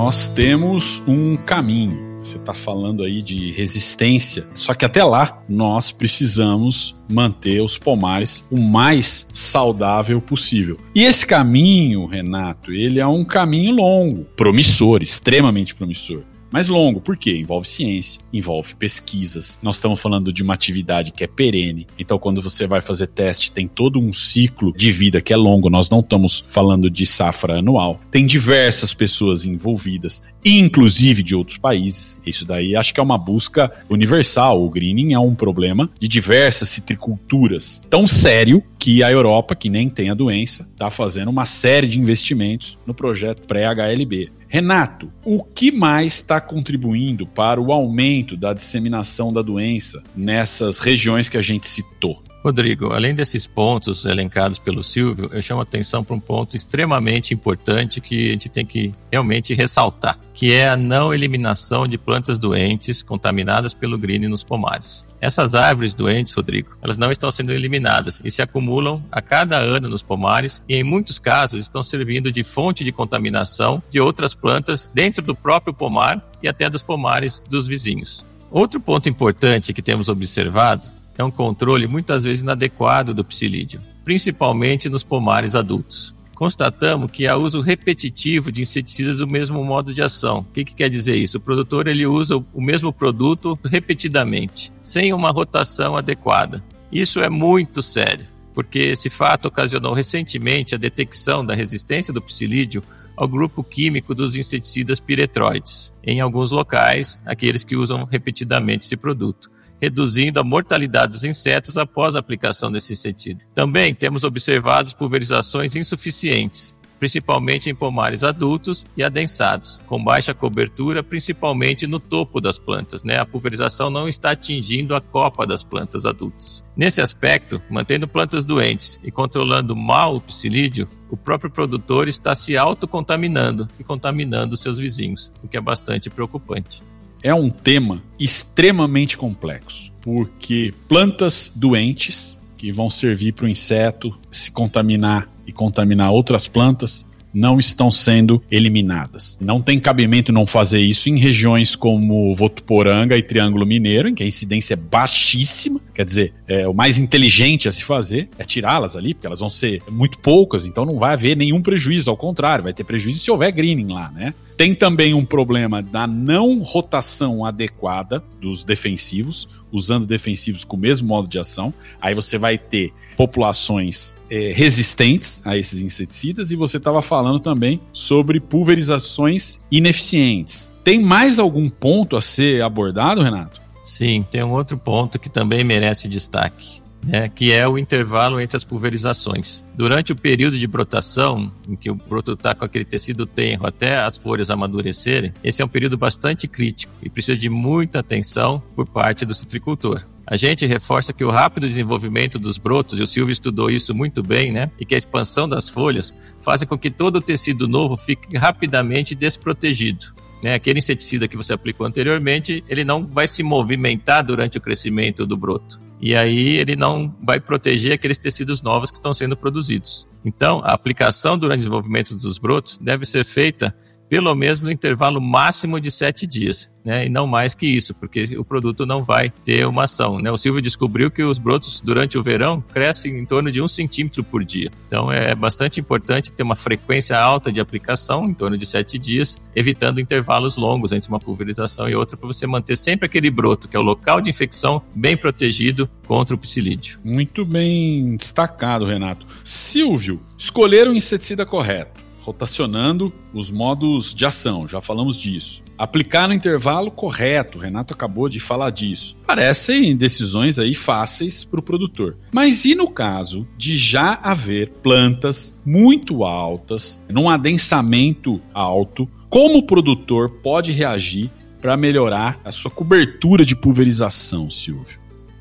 Nós 0.04 0.28
temos 0.28 1.02
um 1.08 1.34
caminho. 1.34 2.20
Você 2.22 2.36
está 2.36 2.54
falando 2.54 3.04
aí 3.04 3.22
de 3.22 3.52
resistência. 3.52 4.46
Só 4.54 4.74
que 4.74 4.84
até 4.84 5.02
lá 5.02 5.42
nós 5.48 5.92
precisamos 5.92 6.94
manter 7.10 7.62
os 7.62 7.78
pomares 7.78 8.46
o 8.52 8.60
mais 8.60 9.26
saudável 9.34 10.20
possível. 10.20 10.78
E 10.94 11.06
esse 11.06 11.26
caminho, 11.26 12.06
Renato, 12.06 12.74
ele 12.74 13.00
é 13.00 13.08
um 13.08 13.24
caminho 13.24 13.76
longo, 13.76 14.26
promissor, 14.36 15.02
extremamente 15.02 15.74
promissor 15.74 16.22
mais 16.54 16.68
longo, 16.68 17.02
porque 17.02 17.36
envolve 17.36 17.68
ciência, 17.68 18.22
envolve 18.32 18.76
pesquisas. 18.76 19.58
Nós 19.64 19.78
estamos 19.78 20.00
falando 20.00 20.32
de 20.32 20.44
uma 20.44 20.54
atividade 20.54 21.12
que 21.12 21.24
é 21.24 21.28
perene. 21.28 21.88
Então, 21.98 22.20
quando 22.20 22.44
você 22.44 22.68
vai 22.68 22.80
fazer 22.80 23.08
teste, 23.08 23.52
tem 23.52 23.68
todo 23.68 24.00
um 24.00 24.14
ciclo 24.14 24.72
de 24.72 24.92
vida 24.92 25.20
que 25.20 25.34
é 25.34 25.36
longo. 25.36 25.68
Nós 25.68 25.90
não 25.90 26.02
estamos 26.02 26.46
falando 26.48 26.92
de 26.92 27.08
safra 27.08 27.58
anual. 27.58 28.00
Tem 28.12 28.24
diversas 28.24 28.94
pessoas 28.94 29.48
envolvidas, 29.48 30.22
inclusive 30.46 31.24
de 31.24 31.34
outros 31.34 31.58
países. 31.58 32.20
Isso 32.24 32.46
daí 32.46 32.76
acho 32.76 32.94
que 32.94 33.00
é 33.00 33.04
uma 33.04 33.18
busca 33.18 33.72
universal. 33.90 34.64
O 34.64 34.70
greening 34.70 35.14
é 35.14 35.20
um 35.20 35.34
problema 35.34 35.90
de 36.00 36.08
diversas 36.08 36.70
citriculturas. 36.70 37.82
Tão 37.90 38.06
sério 38.06 38.64
que 38.78 39.02
a 39.02 39.12
Europa, 39.12 39.56
que 39.56 39.70
nem 39.70 39.90
tem 39.90 40.12
a 40.12 40.14
doença, 40.14 40.70
está 40.72 40.92
fazendo 40.92 41.30
uma 41.30 41.48
série 41.48 41.88
de 41.88 41.98
investimentos 41.98 42.78
no 42.86 42.94
projeto 42.94 43.48
pré-HLB. 43.48 44.30
Renato, 44.54 45.12
o 45.26 45.44
que 45.44 45.72
mais 45.72 46.14
está 46.14 46.40
contribuindo 46.40 47.26
para 47.26 47.60
o 47.60 47.74
aumento 47.74 48.38
da 48.38 48.54
disseminação 48.54 49.34
da 49.34 49.42
doença 49.42 50.04
nessas 50.16 50.78
regiões 50.78 51.28
que 51.28 51.40
a 51.40 51.42
gente 51.42 51.68
citou? 51.68 52.22
Rodrigo, 52.44 52.92
além 52.92 53.16
desses 53.16 53.48
pontos 53.48 54.04
elencados 54.04 54.60
pelo 54.60 54.84
Silvio, 54.84 55.30
eu 55.32 55.42
chamo 55.42 55.62
a 55.62 55.64
atenção 55.64 56.04
para 56.04 56.14
um 56.14 56.20
ponto 56.20 56.58
extremamente 56.58 57.34
importante 57.34 58.02
que 58.02 58.28
a 58.28 58.32
gente 58.34 58.50
tem 58.50 58.66
que 58.66 58.94
realmente 59.10 59.54
ressaltar, 59.54 60.20
que 60.34 60.52
é 60.52 60.68
a 60.68 60.76
não 60.76 61.14
eliminação 61.14 61.88
de 61.88 61.98
plantas 61.98 62.38
doentes 62.38 63.02
contaminadas 63.02 63.74
pelo 63.74 63.98
green 63.98 64.28
nos 64.28 64.44
pomares. 64.44 65.06
Essas 65.22 65.56
árvores 65.56 65.94
doentes, 65.94 66.34
Rodrigo, 66.34 66.76
elas 66.82 66.98
não 66.98 67.14
estão 67.14 67.32
sendo 67.32 67.54
eliminadas 67.54 68.22
e 68.26 68.30
se 68.30 68.42
acumulam 68.42 69.02
a 69.10 69.22
cada 69.22 69.58
ano 69.58 69.88
nos 69.88 70.04
pomares 70.04 70.62
e 70.68 70.76
em 70.76 70.84
muitos 70.84 71.18
casos 71.18 71.62
estão 71.62 71.82
servindo 71.82 72.30
de 72.30 72.44
fonte 72.44 72.84
de 72.84 72.92
contaminação 72.92 73.82
de 73.90 74.02
outras 74.02 74.36
plantas 74.44 74.92
dentro 74.94 75.24
do 75.24 75.34
próprio 75.34 75.74
pomar 75.74 76.22
e 76.44 76.50
até 76.50 76.70
dos 76.70 76.84
pomares 76.84 77.42
dos 77.50 77.66
vizinhos. 77.66 78.26
Outro 78.52 78.78
ponto 78.78 79.08
importante 79.08 79.72
que 79.72 79.82
temos 79.82 80.10
observado 80.10 80.90
é 81.18 81.24
um 81.24 81.32
controle 81.32 81.88
muitas 81.88 82.26
vezes 82.26 82.44
inadequado 82.44 83.14
do 83.14 83.24
psilídeo, 83.24 83.80
principalmente 84.04 84.90
nos 84.90 85.02
pomares 85.02 85.56
adultos. 85.56 86.14
Constatamos 86.36 87.10
que 87.10 87.26
há 87.26 87.38
uso 87.38 87.62
repetitivo 87.62 88.52
de 88.52 88.64
inseticidas 88.64 89.20
do 89.20 89.28
mesmo 89.28 89.64
modo 89.64 89.94
de 89.94 90.02
ação. 90.02 90.40
O 90.40 90.44
que, 90.44 90.66
que 90.66 90.76
quer 90.76 90.90
dizer 90.90 91.16
isso? 91.16 91.38
O 91.38 91.42
produtor 91.42 91.88
ele 91.88 92.06
usa 92.06 92.36
o 92.36 92.62
mesmo 92.62 92.92
produto 92.92 93.58
repetidamente, 93.64 94.74
sem 94.82 95.14
uma 95.14 95.32
rotação 95.32 95.96
adequada. 95.96 96.62
Isso 96.92 97.22
é 97.22 97.30
muito 97.30 97.82
sério, 97.82 98.26
porque 98.54 98.80
esse 98.80 99.10
fato 99.10 99.48
ocasionou 99.48 99.94
recentemente 99.94 100.76
a 100.76 100.78
detecção 100.78 101.46
da 101.46 101.56
resistência 101.56 102.14
do 102.14 102.22
psilídeo 102.22 102.84
ao 103.16 103.28
grupo 103.28 103.64
químico 103.64 104.16
dos 104.16 104.36
inseticidas 104.36 105.00
piretroides, 105.00 105.92
em 106.04 106.20
alguns 106.22 106.52
locais, 106.52 107.22
aqueles 107.26 107.64
que 107.64 107.76
usam 107.76 108.06
repetidamente 108.06 108.86
esse 108.86 108.98
produto 108.98 109.54
reduzindo 109.84 110.40
a 110.40 110.44
mortalidade 110.46 111.12
dos 111.12 111.26
insetos 111.26 111.78
após 111.78 112.16
a 112.16 112.20
aplicação 112.20 112.72
desse 112.72 112.94
inseticida. 112.94 113.44
Também 113.54 113.94
temos 113.94 114.24
observado 114.24 114.96
pulverizações 114.96 115.76
insuficientes, 115.76 116.74
principalmente 117.04 117.70
em 117.70 117.76
pomares 117.76 118.24
adultos 118.24 118.86
e 118.96 119.04
adensados, 119.04 119.82
com 119.88 120.02
baixa 120.02 120.34
cobertura, 120.34 121.04
principalmente 121.04 121.86
no 121.86 122.00
topo 122.00 122.40
das 122.40 122.58
plantas. 122.58 123.04
Né? 123.04 123.20
A 123.20 123.26
pulverização 123.26 123.90
não 123.90 124.08
está 124.08 124.32
atingindo 124.32 124.96
a 124.96 125.02
copa 125.02 125.46
das 125.46 125.66
plantas 125.66 126.06
adultas. 126.06 126.64
Nesse 126.78 127.02
aspecto, 127.02 127.62
mantendo 127.70 128.08
plantas 128.08 128.46
doentes 128.46 128.98
e 129.04 129.12
controlando 129.12 129.76
mal 129.76 130.16
o 130.16 130.22
psilídeo, 130.22 130.88
o 131.10 131.18
próprio 131.18 131.52
produtor 131.52 132.08
está 132.08 132.34
se 132.34 132.56
autocontaminando 132.56 133.68
e 133.78 133.84
contaminando 133.84 134.56
seus 134.56 134.78
vizinhos, 134.78 135.30
o 135.44 135.48
que 135.50 135.58
é 135.58 135.62
bastante 135.62 136.10
preocupante 136.10 136.82
é 137.22 137.34
um 137.34 137.50
tema 137.50 138.04
extremamente 138.20 139.18
complexo, 139.18 139.94
porque 140.02 140.74
plantas 140.90 141.50
doentes 141.56 142.38
que 142.58 142.70
vão 142.70 142.90
servir 142.90 143.32
para 143.32 143.46
o 143.46 143.50
inseto 143.50 144.18
se 144.30 144.52
contaminar 144.52 145.33
e 145.48 145.52
contaminar 145.52 146.12
outras 146.12 146.48
plantas 146.48 147.06
não 147.34 147.60
estão 147.60 147.92
sendo 147.92 148.42
eliminadas. 148.52 149.38
Não 149.42 149.60
tem 149.60 149.80
cabimento 149.80 150.32
não 150.32 150.46
fazer 150.46 150.80
isso 150.80 151.10
em 151.10 151.18
regiões 151.18 151.76
como 151.76 152.36
Votuporanga 152.36 153.18
e 153.18 153.24
Triângulo 153.24 153.66
Mineiro, 153.66 154.10
em 154.10 154.14
que 154.14 154.22
a 154.22 154.28
incidência 154.28 154.76
é 154.76 154.78
baixíssima. 154.78 155.82
Quer 155.96 156.06
dizer, 156.06 156.34
é, 156.48 156.68
o 156.68 156.74
mais 156.74 157.00
inteligente 157.00 157.68
a 157.68 157.72
se 157.72 157.84
fazer 157.84 158.30
é 158.38 158.44
tirá-las 158.44 158.96
ali, 158.96 159.14
porque 159.14 159.26
elas 159.26 159.40
vão 159.40 159.50
ser 159.50 159.82
muito 159.90 160.20
poucas, 160.20 160.66
então 160.66 160.86
não 160.86 161.00
vai 161.00 161.14
haver 161.14 161.36
nenhum 161.36 161.62
prejuízo. 161.62 162.10
Ao 162.10 162.18
contrário, 162.18 162.64
vai 162.64 162.74
ter 162.74 162.84
prejuízo 162.84 163.20
se 163.20 163.32
houver 163.32 163.52
greening 163.52 163.92
lá, 163.92 164.12
né? 164.12 164.34
Tem 164.56 164.76
também 164.76 165.14
um 165.14 165.26
problema 165.26 165.82
da 165.82 166.06
não 166.06 166.62
rotação 166.62 167.44
adequada 167.44 168.24
dos 168.40 168.64
defensivos, 168.64 169.50
usando 169.72 170.06
defensivos 170.06 170.64
com 170.64 170.76
o 170.76 170.80
mesmo 170.80 171.08
modo 171.08 171.28
de 171.28 171.40
ação. 171.40 171.74
Aí 172.00 172.14
você 172.14 172.38
vai 172.38 172.58
ter 172.58 172.94
populações 173.18 174.16
é, 174.30 174.54
resistentes 174.54 175.42
a 175.44 175.58
esses 175.58 175.82
inseticidas 175.82 176.52
e 176.52 176.56
você 176.56 176.78
estava 176.78 177.02
falando 177.02 177.40
também 177.40 177.82
sobre 177.92 178.40
pulverizações 178.40 179.60
ineficientes. 179.72 180.72
Tem 180.84 181.00
mais 181.00 181.40
algum 181.40 181.70
ponto 181.70 182.16
a 182.16 182.22
ser 182.22 182.62
abordado, 182.62 183.24
Renato? 183.24 183.62
Sim, 183.84 184.26
tem 184.30 184.44
um 184.44 184.52
outro 184.52 184.78
ponto 184.78 185.18
que 185.18 185.30
também 185.30 185.64
merece 185.64 186.08
destaque 186.08 186.83
né, 187.04 187.30
que 187.30 187.52
é 187.52 187.68
o 187.68 187.78
intervalo 187.78 188.40
entre 188.40 188.58
as 188.58 188.64
pulverizações. 188.64 189.64
Durante 189.76 190.12
o 190.12 190.16
período 190.16 190.58
de 190.58 190.68
brotação, 190.68 191.52
em 191.68 191.76
que 191.76 191.90
o 191.90 191.96
broto 191.96 192.34
está 192.34 192.56
com 192.56 192.66
aquele 192.66 192.86
tecido 192.86 193.26
tenro 193.26 193.68
até 193.68 193.98
as 193.98 194.18
folhas 194.18 194.50
amadurecerem, 194.50 195.34
esse 195.44 195.62
é 195.62 195.66
um 195.66 195.70
período 195.70 195.98
bastante 195.98 196.48
crítico 196.48 196.94
e 197.02 197.10
precisa 197.10 197.38
de 197.38 197.50
muita 197.50 198.00
atenção 198.00 198.62
por 198.76 198.86
parte 198.86 199.26
do 199.26 199.34
citricultor. 199.34 200.04
A 200.26 200.38
gente 200.38 200.66
reforça 200.66 201.12
que 201.12 201.24
o 201.24 201.30
rápido 201.30 201.68
desenvolvimento 201.68 202.40
dos 202.40 202.58
brotos, 202.58 202.98
e 202.98 203.04
o 203.04 203.08
Silvio 203.08 203.34
estudou 203.34 203.70
isso 203.70 203.94
muito 203.94 204.24
bem, 204.24 204.54
né? 204.54 204.72
E 204.80 204.86
que 204.86 204.96
a 204.96 204.98
expansão 204.98 205.50
das 205.50 205.68
folhas 205.68 206.14
faz 206.42 206.64
com 206.64 206.78
que 206.78 206.90
todo 206.90 207.18
o 207.18 207.22
tecido 207.22 207.68
novo 207.68 207.98
fique 207.98 208.38
rapidamente 208.38 209.14
desprotegido. 209.16 210.14
Né? 210.42 210.54
Aquele 210.54 210.80
inseticida 210.80 211.28
que 211.28 211.36
você 211.36 211.54
aplicou 211.54 211.86
anteriormente, 211.86 212.64
ele 212.70 212.86
não 212.86 213.06
vai 213.06 213.28
se 213.28 213.44
movimentar 213.44 214.24
durante 214.24 214.58
o 214.58 214.62
crescimento 214.62 215.26
do 215.26 215.36
broto 215.36 215.84
e 216.06 216.14
aí 216.18 216.58
ele 216.58 216.76
não 216.76 217.16
vai 217.24 217.40
proteger 217.40 217.94
aqueles 217.94 218.18
tecidos 218.18 218.62
novos 218.62 218.92
que 218.92 218.98
estão 218.98 219.14
sendo 219.14 219.38
produzidos. 219.38 220.06
Então, 220.26 220.60
a 220.62 220.74
aplicação 220.74 221.38
durante 221.38 221.60
o 221.60 221.60
desenvolvimento 221.60 222.14
dos 222.16 222.38
brotos 222.38 222.78
deve 222.78 223.06
ser 223.06 223.24
feita 223.24 223.74
pelo 224.14 224.36
menos 224.36 224.62
no 224.62 224.70
intervalo 224.70 225.20
máximo 225.20 225.80
de 225.80 225.90
sete 225.90 226.28
dias, 226.28 226.70
né? 226.86 227.08
E 227.08 227.10
não 227.10 227.26
mais 227.26 227.56
que 227.56 227.66
isso, 227.66 227.96
porque 227.96 228.38
o 228.38 228.46
produto 228.46 228.86
não 228.86 229.04
vai 229.04 229.28
ter 229.28 229.66
uma 229.66 229.86
ação, 229.86 230.20
né? 230.20 230.30
O 230.30 230.38
Silvio 230.38 230.62
descobriu 230.62 231.10
que 231.10 231.24
os 231.24 231.40
brotos 231.40 231.82
durante 231.82 232.16
o 232.16 232.22
verão 232.22 232.62
crescem 232.62 233.18
em 233.18 233.26
torno 233.26 233.52
de 233.52 233.60
um 233.60 233.68
centímetro 233.68 234.24
por 234.24 234.46
dia. 234.46 234.70
Então 234.86 235.12
é 235.12 235.34
bastante 235.34 235.80
importante 235.80 236.32
ter 236.32 236.44
uma 236.44 236.56
frequência 236.56 237.18
alta 237.18 237.52
de 237.52 237.60
aplicação, 237.60 238.26
em 238.26 238.36
torno 238.36 238.56
de 238.56 238.68
sete 238.68 239.00
dias, 239.00 239.36
evitando 239.56 240.00
intervalos 240.00 240.58
longos 240.58 240.92
entre 240.92 241.10
uma 241.10 241.20
pulverização 241.20 241.90
e 241.90 241.96
outra, 241.96 242.16
para 242.16 242.28
você 242.28 242.46
manter 242.46 242.76
sempre 242.76 243.08
aquele 243.08 243.32
broto, 243.32 243.68
que 243.68 243.76
é 243.76 243.80
o 243.80 243.84
local 243.84 244.22
de 244.22 244.30
infecção, 244.30 244.80
bem 244.96 245.18
protegido 245.18 245.90
contra 246.06 246.36
o 246.36 246.38
psilídeo. 246.38 247.00
Muito 247.04 247.44
bem 247.44 248.16
destacado, 248.16 248.86
Renato. 248.86 249.26
Silvio, 249.44 250.22
escolher 250.38 250.88
o 250.88 250.94
inseticida 250.94 251.48
correto 251.48 252.03
rotacionando 252.24 253.14
os 253.34 253.52
modos 253.52 254.16
de 254.16 254.26
ação, 254.26 254.68
já 254.68 254.82
falamos 254.82 255.18
disso. 255.18 255.62
Aplicar 255.78 256.28
no 256.28 256.34
intervalo 256.34 256.90
correto, 256.90 257.58
o 257.58 257.62
Renato 257.62 257.94
acabou 257.94 258.30
de 258.30 258.40
falar 258.40 258.70
disso. 258.70 259.18
Parecem 259.28 259.96
decisões 259.96 260.58
aí 260.58 260.74
fáceis 260.74 261.44
para 261.44 261.60
o 261.60 261.64
produtor. 261.64 262.16
Mas 262.32 262.64
e 262.64 262.76
no 262.76 262.90
caso 262.90 263.46
de 263.58 263.76
já 263.76 264.18
haver 264.24 264.70
plantas 264.82 265.54
muito 265.66 266.24
altas, 266.24 267.00
num 267.10 267.30
adensamento 267.30 268.40
alto, 268.54 269.10
como 269.30 269.58
o 269.58 269.66
produtor 269.66 270.30
pode 270.42 270.72
reagir 270.72 271.30
para 271.60 271.76
melhorar 271.76 272.40
a 272.46 272.52
sua 272.52 272.70
cobertura 272.70 273.44
de 273.44 273.56
pulverização, 273.56 274.50
Silvio? 274.50 275.00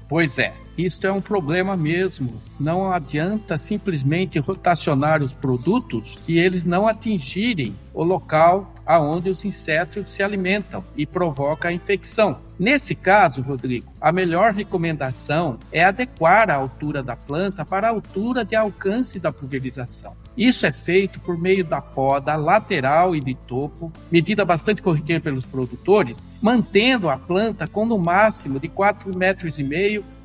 Pois 0.09 0.39
é, 0.39 0.55
isso 0.77 1.07
é 1.07 1.13
um 1.13 1.21
problema 1.21 1.77
mesmo. 1.77 2.41
Não 2.59 2.93
adianta 2.93 3.59
simplesmente 3.59 4.39
rotacionar 4.39 5.23
os 5.23 5.35
produtos 5.35 6.19
e 6.27 6.39
eles 6.39 6.65
não 6.65 6.87
atingirem 6.87 7.75
o 7.93 8.03
local 8.03 8.73
aonde 8.87 9.31
os 9.31 9.45
insetos 9.45 10.11
se 10.11 10.23
alimentam 10.23 10.85
e 10.97 11.07
provoca 11.07 11.69
a 11.69 11.73
infecção. 11.73 12.39
Nesse 12.59 12.95
caso, 12.95 13.43
Rodrigo, 13.43 13.93
a 14.01 14.13
melhor 14.13 14.53
recomendação 14.53 15.59
é 15.71 15.85
adequar 15.85 16.51
a 16.51 16.55
altura 16.55 17.03
da 17.03 17.17
planta 17.17 17.65
para 17.65 17.89
a 17.89 17.91
altura 17.91 18.45
de 18.45 18.55
alcance 18.55 19.19
da 19.19 19.33
pulverização. 19.33 20.15
Isso 20.37 20.65
é 20.65 20.73
feito 20.73 21.21
por 21.21 21.37
meio 21.37 21.65
da 21.65 21.81
poda 21.81 22.37
lateral 22.37 23.15
e 23.15 23.21
de 23.21 23.35
topo, 23.35 23.93
medida 24.11 24.45
bastante 24.45 24.81
corriqueira 24.81 25.21
pelos 25.21 25.45
produtores, 25.45 26.23
mantendo 26.41 27.11
a 27.11 27.19
planta 27.19 27.67
com 27.67 27.85
no 27.85 27.99
máximo 27.99 28.59
de 28.59 28.69
4,5 28.69 29.15
metros 29.15 29.59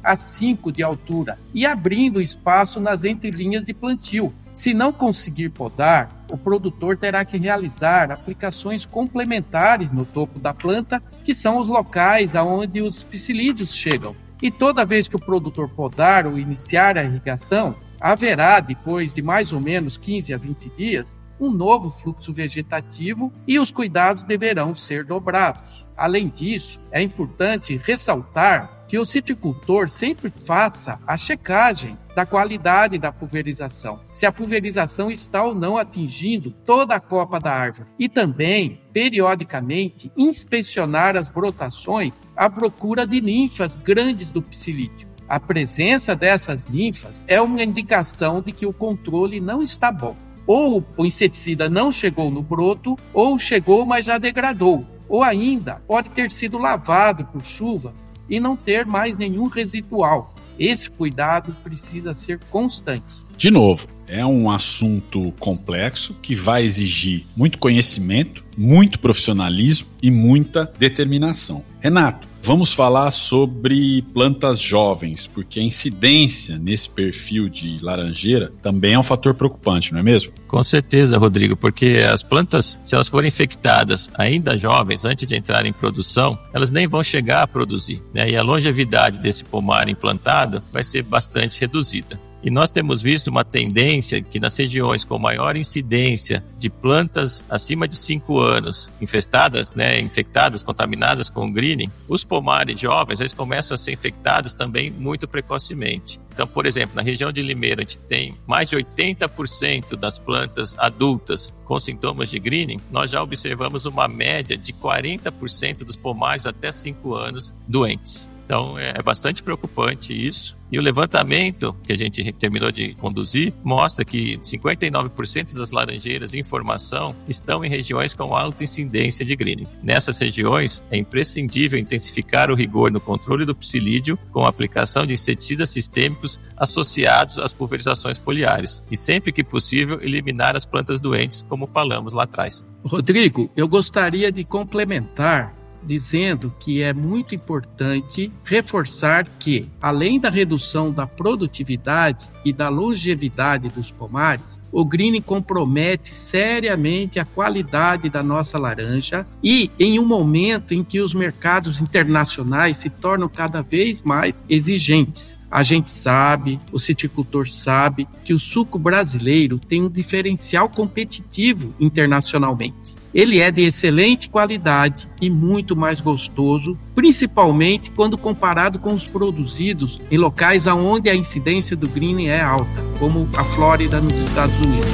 a 0.08 0.16
5 0.16 0.72
de 0.72 0.82
altura 0.82 1.38
e 1.54 1.66
abrindo 1.66 2.22
espaço 2.22 2.80
nas 2.80 3.04
entrelinhas 3.04 3.66
de 3.66 3.74
plantio. 3.74 4.34
Se 4.54 4.74
não 4.74 4.94
conseguir 4.94 5.50
podar, 5.50 6.26
o 6.30 6.38
produtor 6.38 6.96
terá 6.98 7.26
que 7.26 7.38
realizar 7.38 8.10
aplicações 8.10 8.86
complementares 8.86 9.92
no 9.92 10.06
topo 10.06 10.40
da 10.40 10.54
planta, 10.54 11.04
que 11.26 11.36
são 11.36 11.58
os 11.58 11.68
locais 11.68 12.38
aonde 12.38 12.82
os 12.82 13.04
psilídeos 13.04 13.74
chegam. 13.74 14.16
E 14.42 14.50
toda 14.50 14.86
vez 14.86 15.10
que 15.10 15.18
o 15.18 15.20
produtor 15.20 15.68
podar 15.68 16.26
ou 16.26 16.40
iniciar 16.40 16.98
a 16.98 17.04
irrigação, 17.04 17.76
haverá, 18.00 18.62
depois 18.62 19.12
de 19.12 19.22
mais 19.22 19.52
ou 19.52 19.60
menos 19.60 19.98
15 19.98 20.34
a 20.34 20.38
20 20.38 20.72
dias, 20.78 21.18
um 21.38 21.52
novo 21.52 21.90
fluxo 21.90 22.32
vegetativo 22.34 23.32
e 23.46 23.60
os 23.60 23.72
cuidados 23.72 24.24
deverão 24.24 24.74
ser 24.74 25.04
dobrados. 25.04 25.86
Além 25.98 26.30
disso, 26.30 26.80
é 26.92 27.02
importante 27.02 27.76
ressaltar 27.76 28.76
que 28.88 28.98
o 28.98 29.06
citricultor 29.06 29.89
sempre 29.89 30.29
faça 30.29 31.00
a 31.06 31.17
checagem 31.17 31.98
da 32.15 32.25
qualidade 32.25 32.98
da 32.98 33.12
pulverização, 33.12 34.00
se 34.12 34.25
a 34.25 34.32
pulverização 34.32 35.12
está 35.12 35.44
ou 35.44 35.53
não 35.53 35.77
atingindo 35.77 36.51
toda 36.65 36.96
a 36.96 37.00
copa 37.00 37.39
da 37.39 37.51
árvore. 37.51 37.89
E 38.00 38.10
também, 38.10 38.82
periodicamente, 38.91 40.12
inspecionar 40.17 41.15
as 41.15 41.29
brotações 41.29 42.22
à 42.36 42.50
procura 42.50 43.06
de 43.06 43.22
ninfas 43.22 43.75
grandes 43.75 44.32
do 44.32 44.41
psilídeo. 44.41 45.08
A 45.29 45.39
presença 45.39 46.15
dessas 46.15 46.70
ninfas 46.70 47.24
é 47.27 47.41
uma 47.41 47.62
indicação 47.62 48.41
de 48.41 48.51
que 48.53 48.65
o 48.65 48.74
controle 48.74 49.41
não 49.41 49.62
está 49.62 49.91
bom. 49.91 50.15
Ou 50.48 50.84
o 50.96 51.06
inseticida 51.06 51.70
não 51.70 51.91
chegou 51.91 52.32
no 52.32 52.41
broto, 52.41 52.96
ou 53.13 53.38
chegou, 53.38 53.86
mas 53.86 54.06
já 54.06 54.17
degradou. 54.17 54.86
Ou 55.10 55.22
ainda 55.22 55.82
pode 55.86 56.10
ter 56.12 56.32
sido 56.32 56.58
lavado 56.58 57.25
por 57.25 57.44
chuva 57.44 57.94
e 58.29 58.39
não 58.39 58.55
ter 58.55 58.86
mais 58.86 59.17
nenhum 59.17 59.48
residual. 59.48 60.34
Esse 60.60 60.89
cuidado 60.89 61.55
precisa 61.63 62.13
ser 62.13 62.39
constante. 62.50 63.26
De 63.38 63.51
novo, 63.51 63.86
é 64.08 64.25
um 64.25 64.50
assunto 64.50 65.32
complexo 65.39 66.15
que 66.24 66.34
vai 66.34 66.63
exigir 66.63 67.24
muito 67.36 67.60
conhecimento, 67.60 68.44
muito 68.58 69.00
profissionalismo 69.00 69.88
e 70.01 70.10
muita 70.10 70.72
determinação. 70.79 71.63
Renato, 71.79 72.27
vamos 72.41 72.74
falar 72.74 73.12
sobre 73.12 74.01
plantas 74.12 74.60
jovens, 74.60 75.27
porque 75.27 75.60
a 75.60 75.63
incidência 75.63 76.58
nesse 76.58 76.89
perfil 76.89 77.48
de 77.48 77.77
laranjeira 77.79 78.50
também 78.60 78.94
é 78.94 79.00
um 79.00 79.03
fator 79.03 79.36
preocupante, 79.36 79.94
não 79.94 80.00
é 80.00 80.03
mesmo? 80.03 80.32
Com 80.48 80.63
certeza, 80.63 81.20
Rodrigo, 81.20 81.56
porque 81.56 82.03
as 82.12 82.24
plantas, 82.24 82.79
se 82.84 82.96
elas 82.96 83.08
forem 83.08 83.27
infectadas 83.27 84.10
ainda 84.15 84.58
jovens, 84.58 85.06
antes 85.06 85.27
de 85.27 85.36
entrar 85.36 85.63
em 85.63 85.74
produção, 85.74 86.39
elas 86.53 86.72
nem 86.72 86.88
vão 86.88 87.03
chegar 87.03 87.44
a 87.44 87.48
produzir, 87.48 88.01
né? 88.12 88.32
E 88.32 88.36
a 88.36 88.41
longevidade 88.41 89.20
desse 89.20 89.44
pomar 89.44 89.89
implantado 89.89 90.63
vai 90.74 90.84
ser 90.84 91.03
bastante 91.03 91.60
reduzida. 91.60 92.20
E 92.44 92.51
nós 92.51 92.70
temos 92.70 93.01
visto 93.01 93.27
uma 93.27 93.44
tendência 93.44 94.22
que 94.22 94.39
nas 94.39 94.56
regiões 94.58 95.03
com 95.03 95.17
maior 95.17 95.56
incidência 95.56 96.44
de 96.58 96.70
plantas 96.70 97.44
acima 97.50 97.88
de 97.88 97.96
5 97.96 98.39
anos 98.39 98.89
infestadas, 99.01 99.74
né, 99.75 100.00
infectadas, 100.00 100.63
contaminadas 100.63 101.29
com 101.29 101.51
greening, 101.51 101.89
os 102.08 102.24
pomares 102.24 102.79
jovens 102.79 103.20
eles 103.20 103.34
começam 103.34 103.75
a 103.75 103.77
ser 103.77 103.91
infectados 103.91 104.53
também 104.53 104.91
muito 104.91 105.27
precocemente. 105.27 106.20
Então, 106.32 106.46
por 106.46 106.67
exemplo, 106.67 106.96
na 106.96 107.01
região 107.01 107.32
de 107.32 107.41
Limeira, 107.41 107.82
a 107.82 107.84
gente 107.84 107.98
tem 107.98 108.38
mais 108.46 108.70
de 108.70 108.75
80% 108.75 109.96
das 109.96 110.20
plantas 110.20 110.75
adultas 110.77 111.51
com 111.65 111.79
sintomas 111.79 112.29
de 112.29 112.38
greening, 112.38 112.79
nós 112.91 113.10
já 113.10 113.22
observamos 113.24 113.86
uma 113.86 114.08
média 114.08 114.56
de 114.56 114.72
40% 114.72 115.84
dos 115.84 115.96
pomares 115.96 116.46
até 116.46 116.72
5 116.72 117.15
anos 117.15 117.53
doentes. 117.67 118.29
Então 118.48 118.80
é 118.80 119.04
bastante 119.04 119.44
preocupante 119.44 120.13
isso. 120.13 120.56
E 120.72 120.80
o 120.80 120.82
levantamento 120.82 121.75
que 121.84 121.92
a 121.92 121.98
gente 121.98 122.32
terminou 122.34 122.72
de 122.72 122.94
conduzir 122.96 123.54
mostra 123.63 124.06
que 124.06 124.38
59% 124.38 125.54
das 125.54 125.72
laranjeiras 125.72 126.34
em 126.34 126.44
formação 126.44 127.16
estão 127.27 127.63
em 127.63 127.70
regiões 127.70 128.13
com 128.13 128.36
alta 128.36 128.63
incidência 128.63 129.25
de 129.25 129.36
greening. 129.36 129.68
Nessas 129.84 130.18
regiões, 130.20 130.82
é 130.89 130.98
imprescindível 130.98 131.80
intensificar 131.80 132.50
o 132.50 132.56
rigor 132.56 132.92
no 132.92 133.00
controle 133.00 133.46
do 133.46 133.56
psilídeo 133.56 134.18
com 134.32 134.46
a 134.46 134.50
aplicação 134.50 135.06
de 135.06 135.13
inseticidas 135.13 135.70
sistêmicos 135.70 136.39
associados 136.56 137.39
às 137.39 137.54
pulverizações 137.54 138.18
foliares 138.18 138.84
e, 138.89 138.98
sempre 138.98 139.32
que 139.32 139.44
possível, 139.44 140.01
eliminar 140.01 140.56
as 140.56 140.66
plantas 140.66 141.00
doentes, 141.00 141.44
como 141.48 141.68
falamos 141.68 142.13
lá 142.13 142.24
atrás. 142.24 142.66
Rodrigo, 142.84 143.50
eu 143.56 143.68
gostaria 143.68 144.32
de 144.32 144.44
complementar 144.44 145.57
dizendo 145.84 146.53
que 146.60 146.81
é 146.81 146.93
muito 146.93 147.34
importante 147.34 148.31
reforçar 148.43 149.27
que, 149.39 149.67
além 149.81 150.19
da 150.19 150.29
redução 150.29 150.91
da 150.91 151.07
produtividade 151.07 152.27
e 152.43 152.51
da 152.51 152.69
longevidade 152.69 153.69
dos 153.69 153.91
pomares, 153.91 154.60
o 154.72 154.84
greening 154.84 155.22
compromete 155.22 156.13
seriamente 156.13 157.19
a 157.19 157.25
qualidade 157.25 158.10
da 158.10 158.22
nossa 158.22 158.57
laranja 158.57 159.25
e 159.43 159.72
em 159.79 160.00
um 160.00 160.05
momento 160.05 160.74
em 160.74 160.84
que 160.84 161.01
os 161.01 161.13
mercados 161.13 161.81
internacionais 161.81 162.77
se 162.77 162.89
tornam 162.89 163.29
cada 163.29 163.62
vez 163.62 164.01
mais 164.01 164.43
exigentes. 164.50 165.38
A 165.50 165.63
gente 165.63 165.91
sabe, 165.91 166.60
o 166.74 166.79
citicultor 166.79 167.48
sabe, 167.48 168.07
que 168.25 168.34
o 168.34 168.39
suco 168.39 168.77
brasileiro 168.77 169.57
tem 169.57 169.81
um 169.81 169.90
diferencial 169.90 170.68
competitivo 170.68 171.74
internacionalmente. 171.79 172.97
Ele 173.13 173.39
é 173.39 173.50
de 173.51 173.63
excelente 173.63 174.29
qualidade 174.29 175.07
e 175.22 175.29
muito 175.29 175.75
mais 175.75 176.01
gostoso, 176.01 176.77
principalmente 176.93 177.91
quando 177.91 178.17
comparado 178.17 178.79
com 178.79 178.93
os 178.93 179.07
produzidos 179.07 180.00
em 180.11 180.17
locais 180.17 180.67
onde 180.67 181.09
a 181.09 181.15
incidência 181.15 181.75
do 181.75 181.87
greening 181.87 182.27
é 182.27 182.41
alta, 182.41 182.83
como 183.00 183.27
a 183.35 183.43
Flórida 183.43 184.00
nos 184.01 184.17
Estados 184.20 184.57
Unidos. 184.57 184.87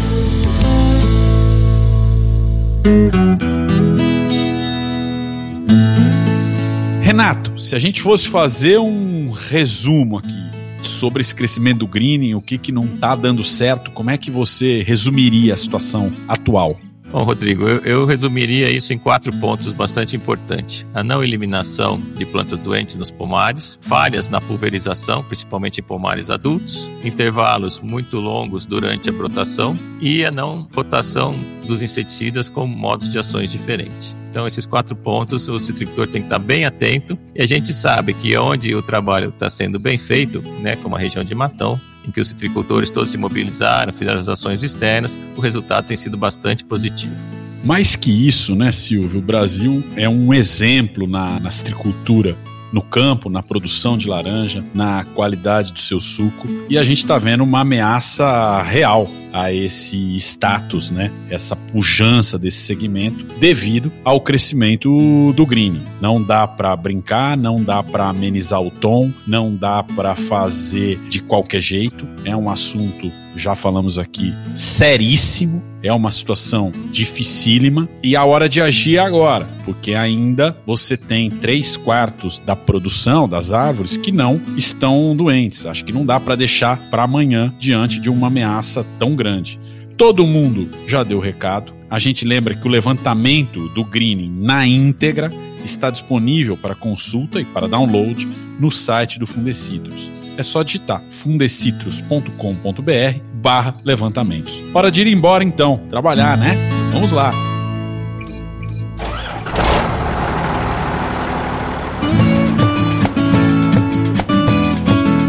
Renato, 7.02 7.60
se 7.60 7.76
a 7.76 7.80
gente 7.80 8.02
fosse 8.02 8.28
fazer 8.28 8.80
um 8.80 9.30
resumo 9.30 10.18
aqui 10.18 10.44
sobre 10.82 11.22
esse 11.22 11.34
crescimento 11.34 11.80
do 11.80 11.88
greening, 11.88 12.34
o 12.34 12.42
que, 12.42 12.58
que 12.58 12.72
não 12.72 12.86
está 12.86 13.16
dando 13.16 13.44
certo, 13.44 13.92
como 13.92 14.10
é 14.10 14.18
que 14.18 14.32
você 14.32 14.82
resumiria 14.82 15.54
a 15.54 15.58
situação 15.58 16.12
atual? 16.28 16.80
Bom, 17.14 17.22
Rodrigo, 17.26 17.68
eu, 17.68 17.78
eu, 17.82 18.06
resumiria 18.08 18.72
isso 18.72 18.92
em 18.92 18.98
quatro 18.98 19.32
pontos 19.34 19.72
bastante 19.72 20.16
importantes: 20.16 20.84
a 20.96 21.04
não 21.04 21.24
eliminação 21.24 22.02
de 22.18 22.26
plantas 22.26 22.60
doentes 22.60 22.96
nos 22.96 23.12
pomares, 23.12 23.78
falhas 23.82 24.28
na 24.28 24.42
pulverização, 24.42 25.24
principalmente 25.24 25.80
em 25.80 25.84
pomares 25.84 26.32
adultos, 26.32 26.90
intervalos 27.04 27.80
muito 27.80 28.20
longos 28.20 28.66
durante 28.66 29.12
a 29.12 29.14
brotação 29.14 29.78
e 30.02 30.26
a 30.26 30.32
não 30.32 30.68
rotação 30.74 31.36
dos 31.68 31.84
inseticidas 31.84 32.50
com 32.50 32.66
modos 32.66 33.12
de 33.12 33.20
ações 33.20 33.52
diferentes. 33.52 34.18
Então, 34.32 34.48
esses 34.48 34.66
quatro 34.66 34.96
pontos 34.96 35.48
o 35.48 35.60
citricultor 35.60 36.08
tem 36.08 36.24
que 36.24 36.26
estar 36.26 36.40
bem 36.40 36.66
atento 36.66 37.16
e 37.36 37.44
a 37.44 37.46
gente 37.46 37.72
sabe 37.76 38.16
que 38.16 38.36
onde 38.36 38.74
o 38.74 38.82
trabalho 38.82 39.30
está 39.30 39.52
sendo 39.52 39.78
bem 39.78 40.00
feito, 40.00 40.42
né, 40.62 40.76
como 40.78 40.96
a 40.96 41.00
região 41.00 41.24
de 41.24 41.36
Matão, 41.36 41.80
em 42.08 42.12
que 42.12 42.22
os 42.22 42.28
citricultores 42.28 42.90
todos 42.90 43.10
se 43.10 43.18
mobilizaram, 43.18 43.94
fizeram 43.94 44.20
as 44.20 44.28
ações 44.28 44.64
externas, 44.64 45.18
o 45.36 45.42
resultado 45.42 45.86
tem 45.86 45.98
sido 45.98 46.18
bastante 46.18 46.64
positivo. 46.64 47.16
Mais 47.64 47.96
que 47.96 48.28
isso, 48.28 48.56
né, 48.56 48.72
Silvio? 48.72 49.20
O 49.20 49.22
Brasil 49.22 49.84
é 49.96 50.08
um 50.08 50.34
exemplo 50.34 51.08
na, 51.08 51.40
na 51.40 51.50
citricultura 51.50 52.38
no 52.74 52.82
campo, 52.82 53.30
na 53.30 53.44
produção 53.44 53.96
de 53.98 54.08
laranja, 54.08 54.64
na 54.74 55.06
qualidade 55.14 55.72
do 55.72 55.80
seu 55.80 56.02
suco. 56.02 56.48
E 56.68 56.78
a 56.78 56.84
gente 56.84 57.04
está 57.04 57.20
vendo 57.20 57.44
uma 57.44 57.62
ameaça 57.62 58.62
real 58.64 59.08
a 59.32 59.52
esse 59.52 60.16
status, 60.18 60.92
né? 60.92 61.12
Essa 61.30 61.56
pujança 61.56 62.38
desse 62.38 62.60
segmento 62.60 63.26
devido 63.40 63.92
ao 64.04 64.20
crescimento 64.20 65.34
do 65.34 65.46
green. 65.46 65.82
Não 66.02 66.22
dá 66.22 66.48
para 66.48 66.76
brincar, 66.76 67.38
não 67.38 67.64
dá 67.64 67.82
para 67.82 68.10
amenizar 68.10 68.62
o 68.62 68.72
tom, 68.72 69.12
não 69.26 69.56
dá 69.56 69.84
para 69.84 70.16
fazer 70.16 71.00
de 71.10 71.22
qualquer 71.22 71.62
jeito. 71.62 72.08
É 72.26 72.36
um 72.36 72.50
assunto 72.50 73.12
já 73.36 73.56
falamos 73.56 73.98
aqui, 73.98 74.34
seríssimo. 74.56 75.64
É 75.82 75.92
uma 75.92 76.12
situação 76.12 76.72
dificílima 76.92 77.90
e 78.02 78.16
a 78.16 78.24
hora 78.24 78.48
de 78.48 78.62
agir 78.62 78.96
é 78.96 79.00
agora, 79.00 79.46
porque 79.66 79.94
ainda 79.94 80.56
você 80.66 80.96
tem 80.96 81.30
três 81.30 81.76
quartos 81.76 82.40
da 82.40 82.56
produção 82.56 83.28
das 83.28 83.52
árvores 83.52 83.98
que 83.98 84.12
não 84.12 84.40
estão 84.56 85.14
doentes. 85.14 85.66
Acho 85.66 85.84
que 85.84 85.92
não 85.92 86.06
dá 86.06 86.20
para 86.22 86.38
deixar 86.38 86.78
para 86.90 87.04
amanhã 87.04 87.54
diante 87.60 88.00
de 88.00 88.10
uma 88.10 88.28
ameaça 88.28 88.86
tão 88.98 89.14
grande. 89.14 89.60
Todo 89.98 90.26
mundo 90.26 90.70
já 90.88 91.04
deu 91.04 91.20
recado. 91.20 91.74
A 91.90 92.00
gente 92.00 92.24
lembra 92.24 92.56
que 92.56 92.66
o 92.66 92.72
levantamento 92.72 93.68
do 93.70 93.84
greening 93.84 94.32
na 94.40 94.66
íntegra 94.66 95.30
está 95.66 95.90
disponível 95.90 96.56
para 96.56 96.76
consulta 96.76 97.42
e 97.42 97.46
para 97.46 97.68
download 97.68 98.26
no 98.58 98.72
site 98.72 99.20
do 99.20 99.28
Fundecitrus 99.28 100.23
é 100.38 100.44
só 100.44 100.64
digitar 100.64 101.02
fundecitrus.com.br 101.10 103.20
barra 103.34 103.76
levantamentos. 103.84 104.62
Hora 104.74 104.92
de 104.92 105.02
ir 105.02 105.08
embora 105.08 105.44
então, 105.44 105.82
trabalhar, 105.90 106.38
né? 106.38 106.56
Vamos 106.92 107.12
lá. 107.12 107.32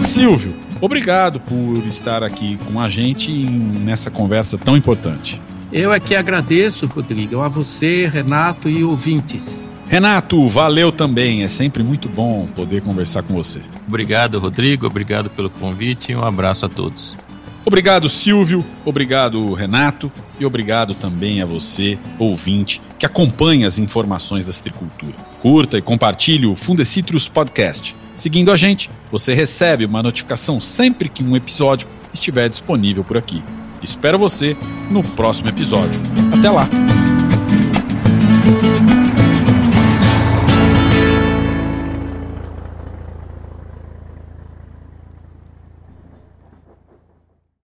Silvio, 0.07 0.55
obrigado 0.81 1.41
por 1.41 1.79
estar 1.87 2.23
aqui 2.23 2.57
com 2.59 2.81
a 2.81 2.89
gente 2.89 3.33
nessa 3.33 4.11
conversa 4.11 4.57
tão 4.57 4.77
importante. 4.77 5.41
Eu 5.73 5.93
é 5.93 5.99
que 5.99 6.15
agradeço, 6.15 6.87
Rodrigo, 6.87 7.41
a 7.41 7.49
você, 7.49 8.07
Renato 8.07 8.69
e 8.69 8.85
ouvintes. 8.85 9.65
Renato, 9.89 10.49
valeu 10.49 10.91
também. 10.91 11.43
É 11.43 11.49
sempre 11.49 11.83
muito 11.83 12.09
bom 12.09 12.47
poder 12.55 12.83
conversar 12.83 13.23
com 13.23 13.35
você. 13.35 13.61
Obrigado, 13.87 14.39
Rodrigo. 14.39 14.87
Obrigado 14.87 15.31
pelo 15.31 15.51
convite 15.51 16.13
e 16.13 16.17
um 16.17 16.25
abraço 16.25 16.67
a 16.67 16.69
todos. 16.69 17.17
Obrigado, 17.65 18.09
Silvio. 18.09 18.65
Obrigado, 18.85 19.53
Renato. 19.55 20.13
E 20.39 20.45
obrigado 20.45 20.95
também 20.95 21.41
a 21.41 21.47
você, 21.47 21.99
ouvinte, 22.19 22.81
que 22.99 23.07
acompanha 23.07 23.67
as 23.67 23.79
informações 23.79 24.47
da 24.47 24.53
citricultura. 24.53 25.15
Curta 25.41 25.79
e 25.79 25.83
compartilhe 25.83 26.47
o 26.47 26.55
Fundecitrus 26.55 27.29
Podcast. 27.29 27.97
Seguindo 28.17 28.53
a 28.53 28.57
gente, 28.57 28.91
você 29.11 29.33
recebe 29.35 29.85
uma 29.85 30.03
notificação 30.03 30.61
sempre 30.61 31.09
que 31.09 31.25
um 31.25 31.37
episódio 31.37 31.89
estiver 32.13 32.49
disponível 32.49 33.03
por 33.03 33.17
aqui. 33.17 33.43
Espero 33.83 34.19
você 34.19 34.57
no 34.91 35.03
próximo 35.03 35.49
episódio. 35.49 36.01
Até 36.33 36.51
lá! 36.51 36.69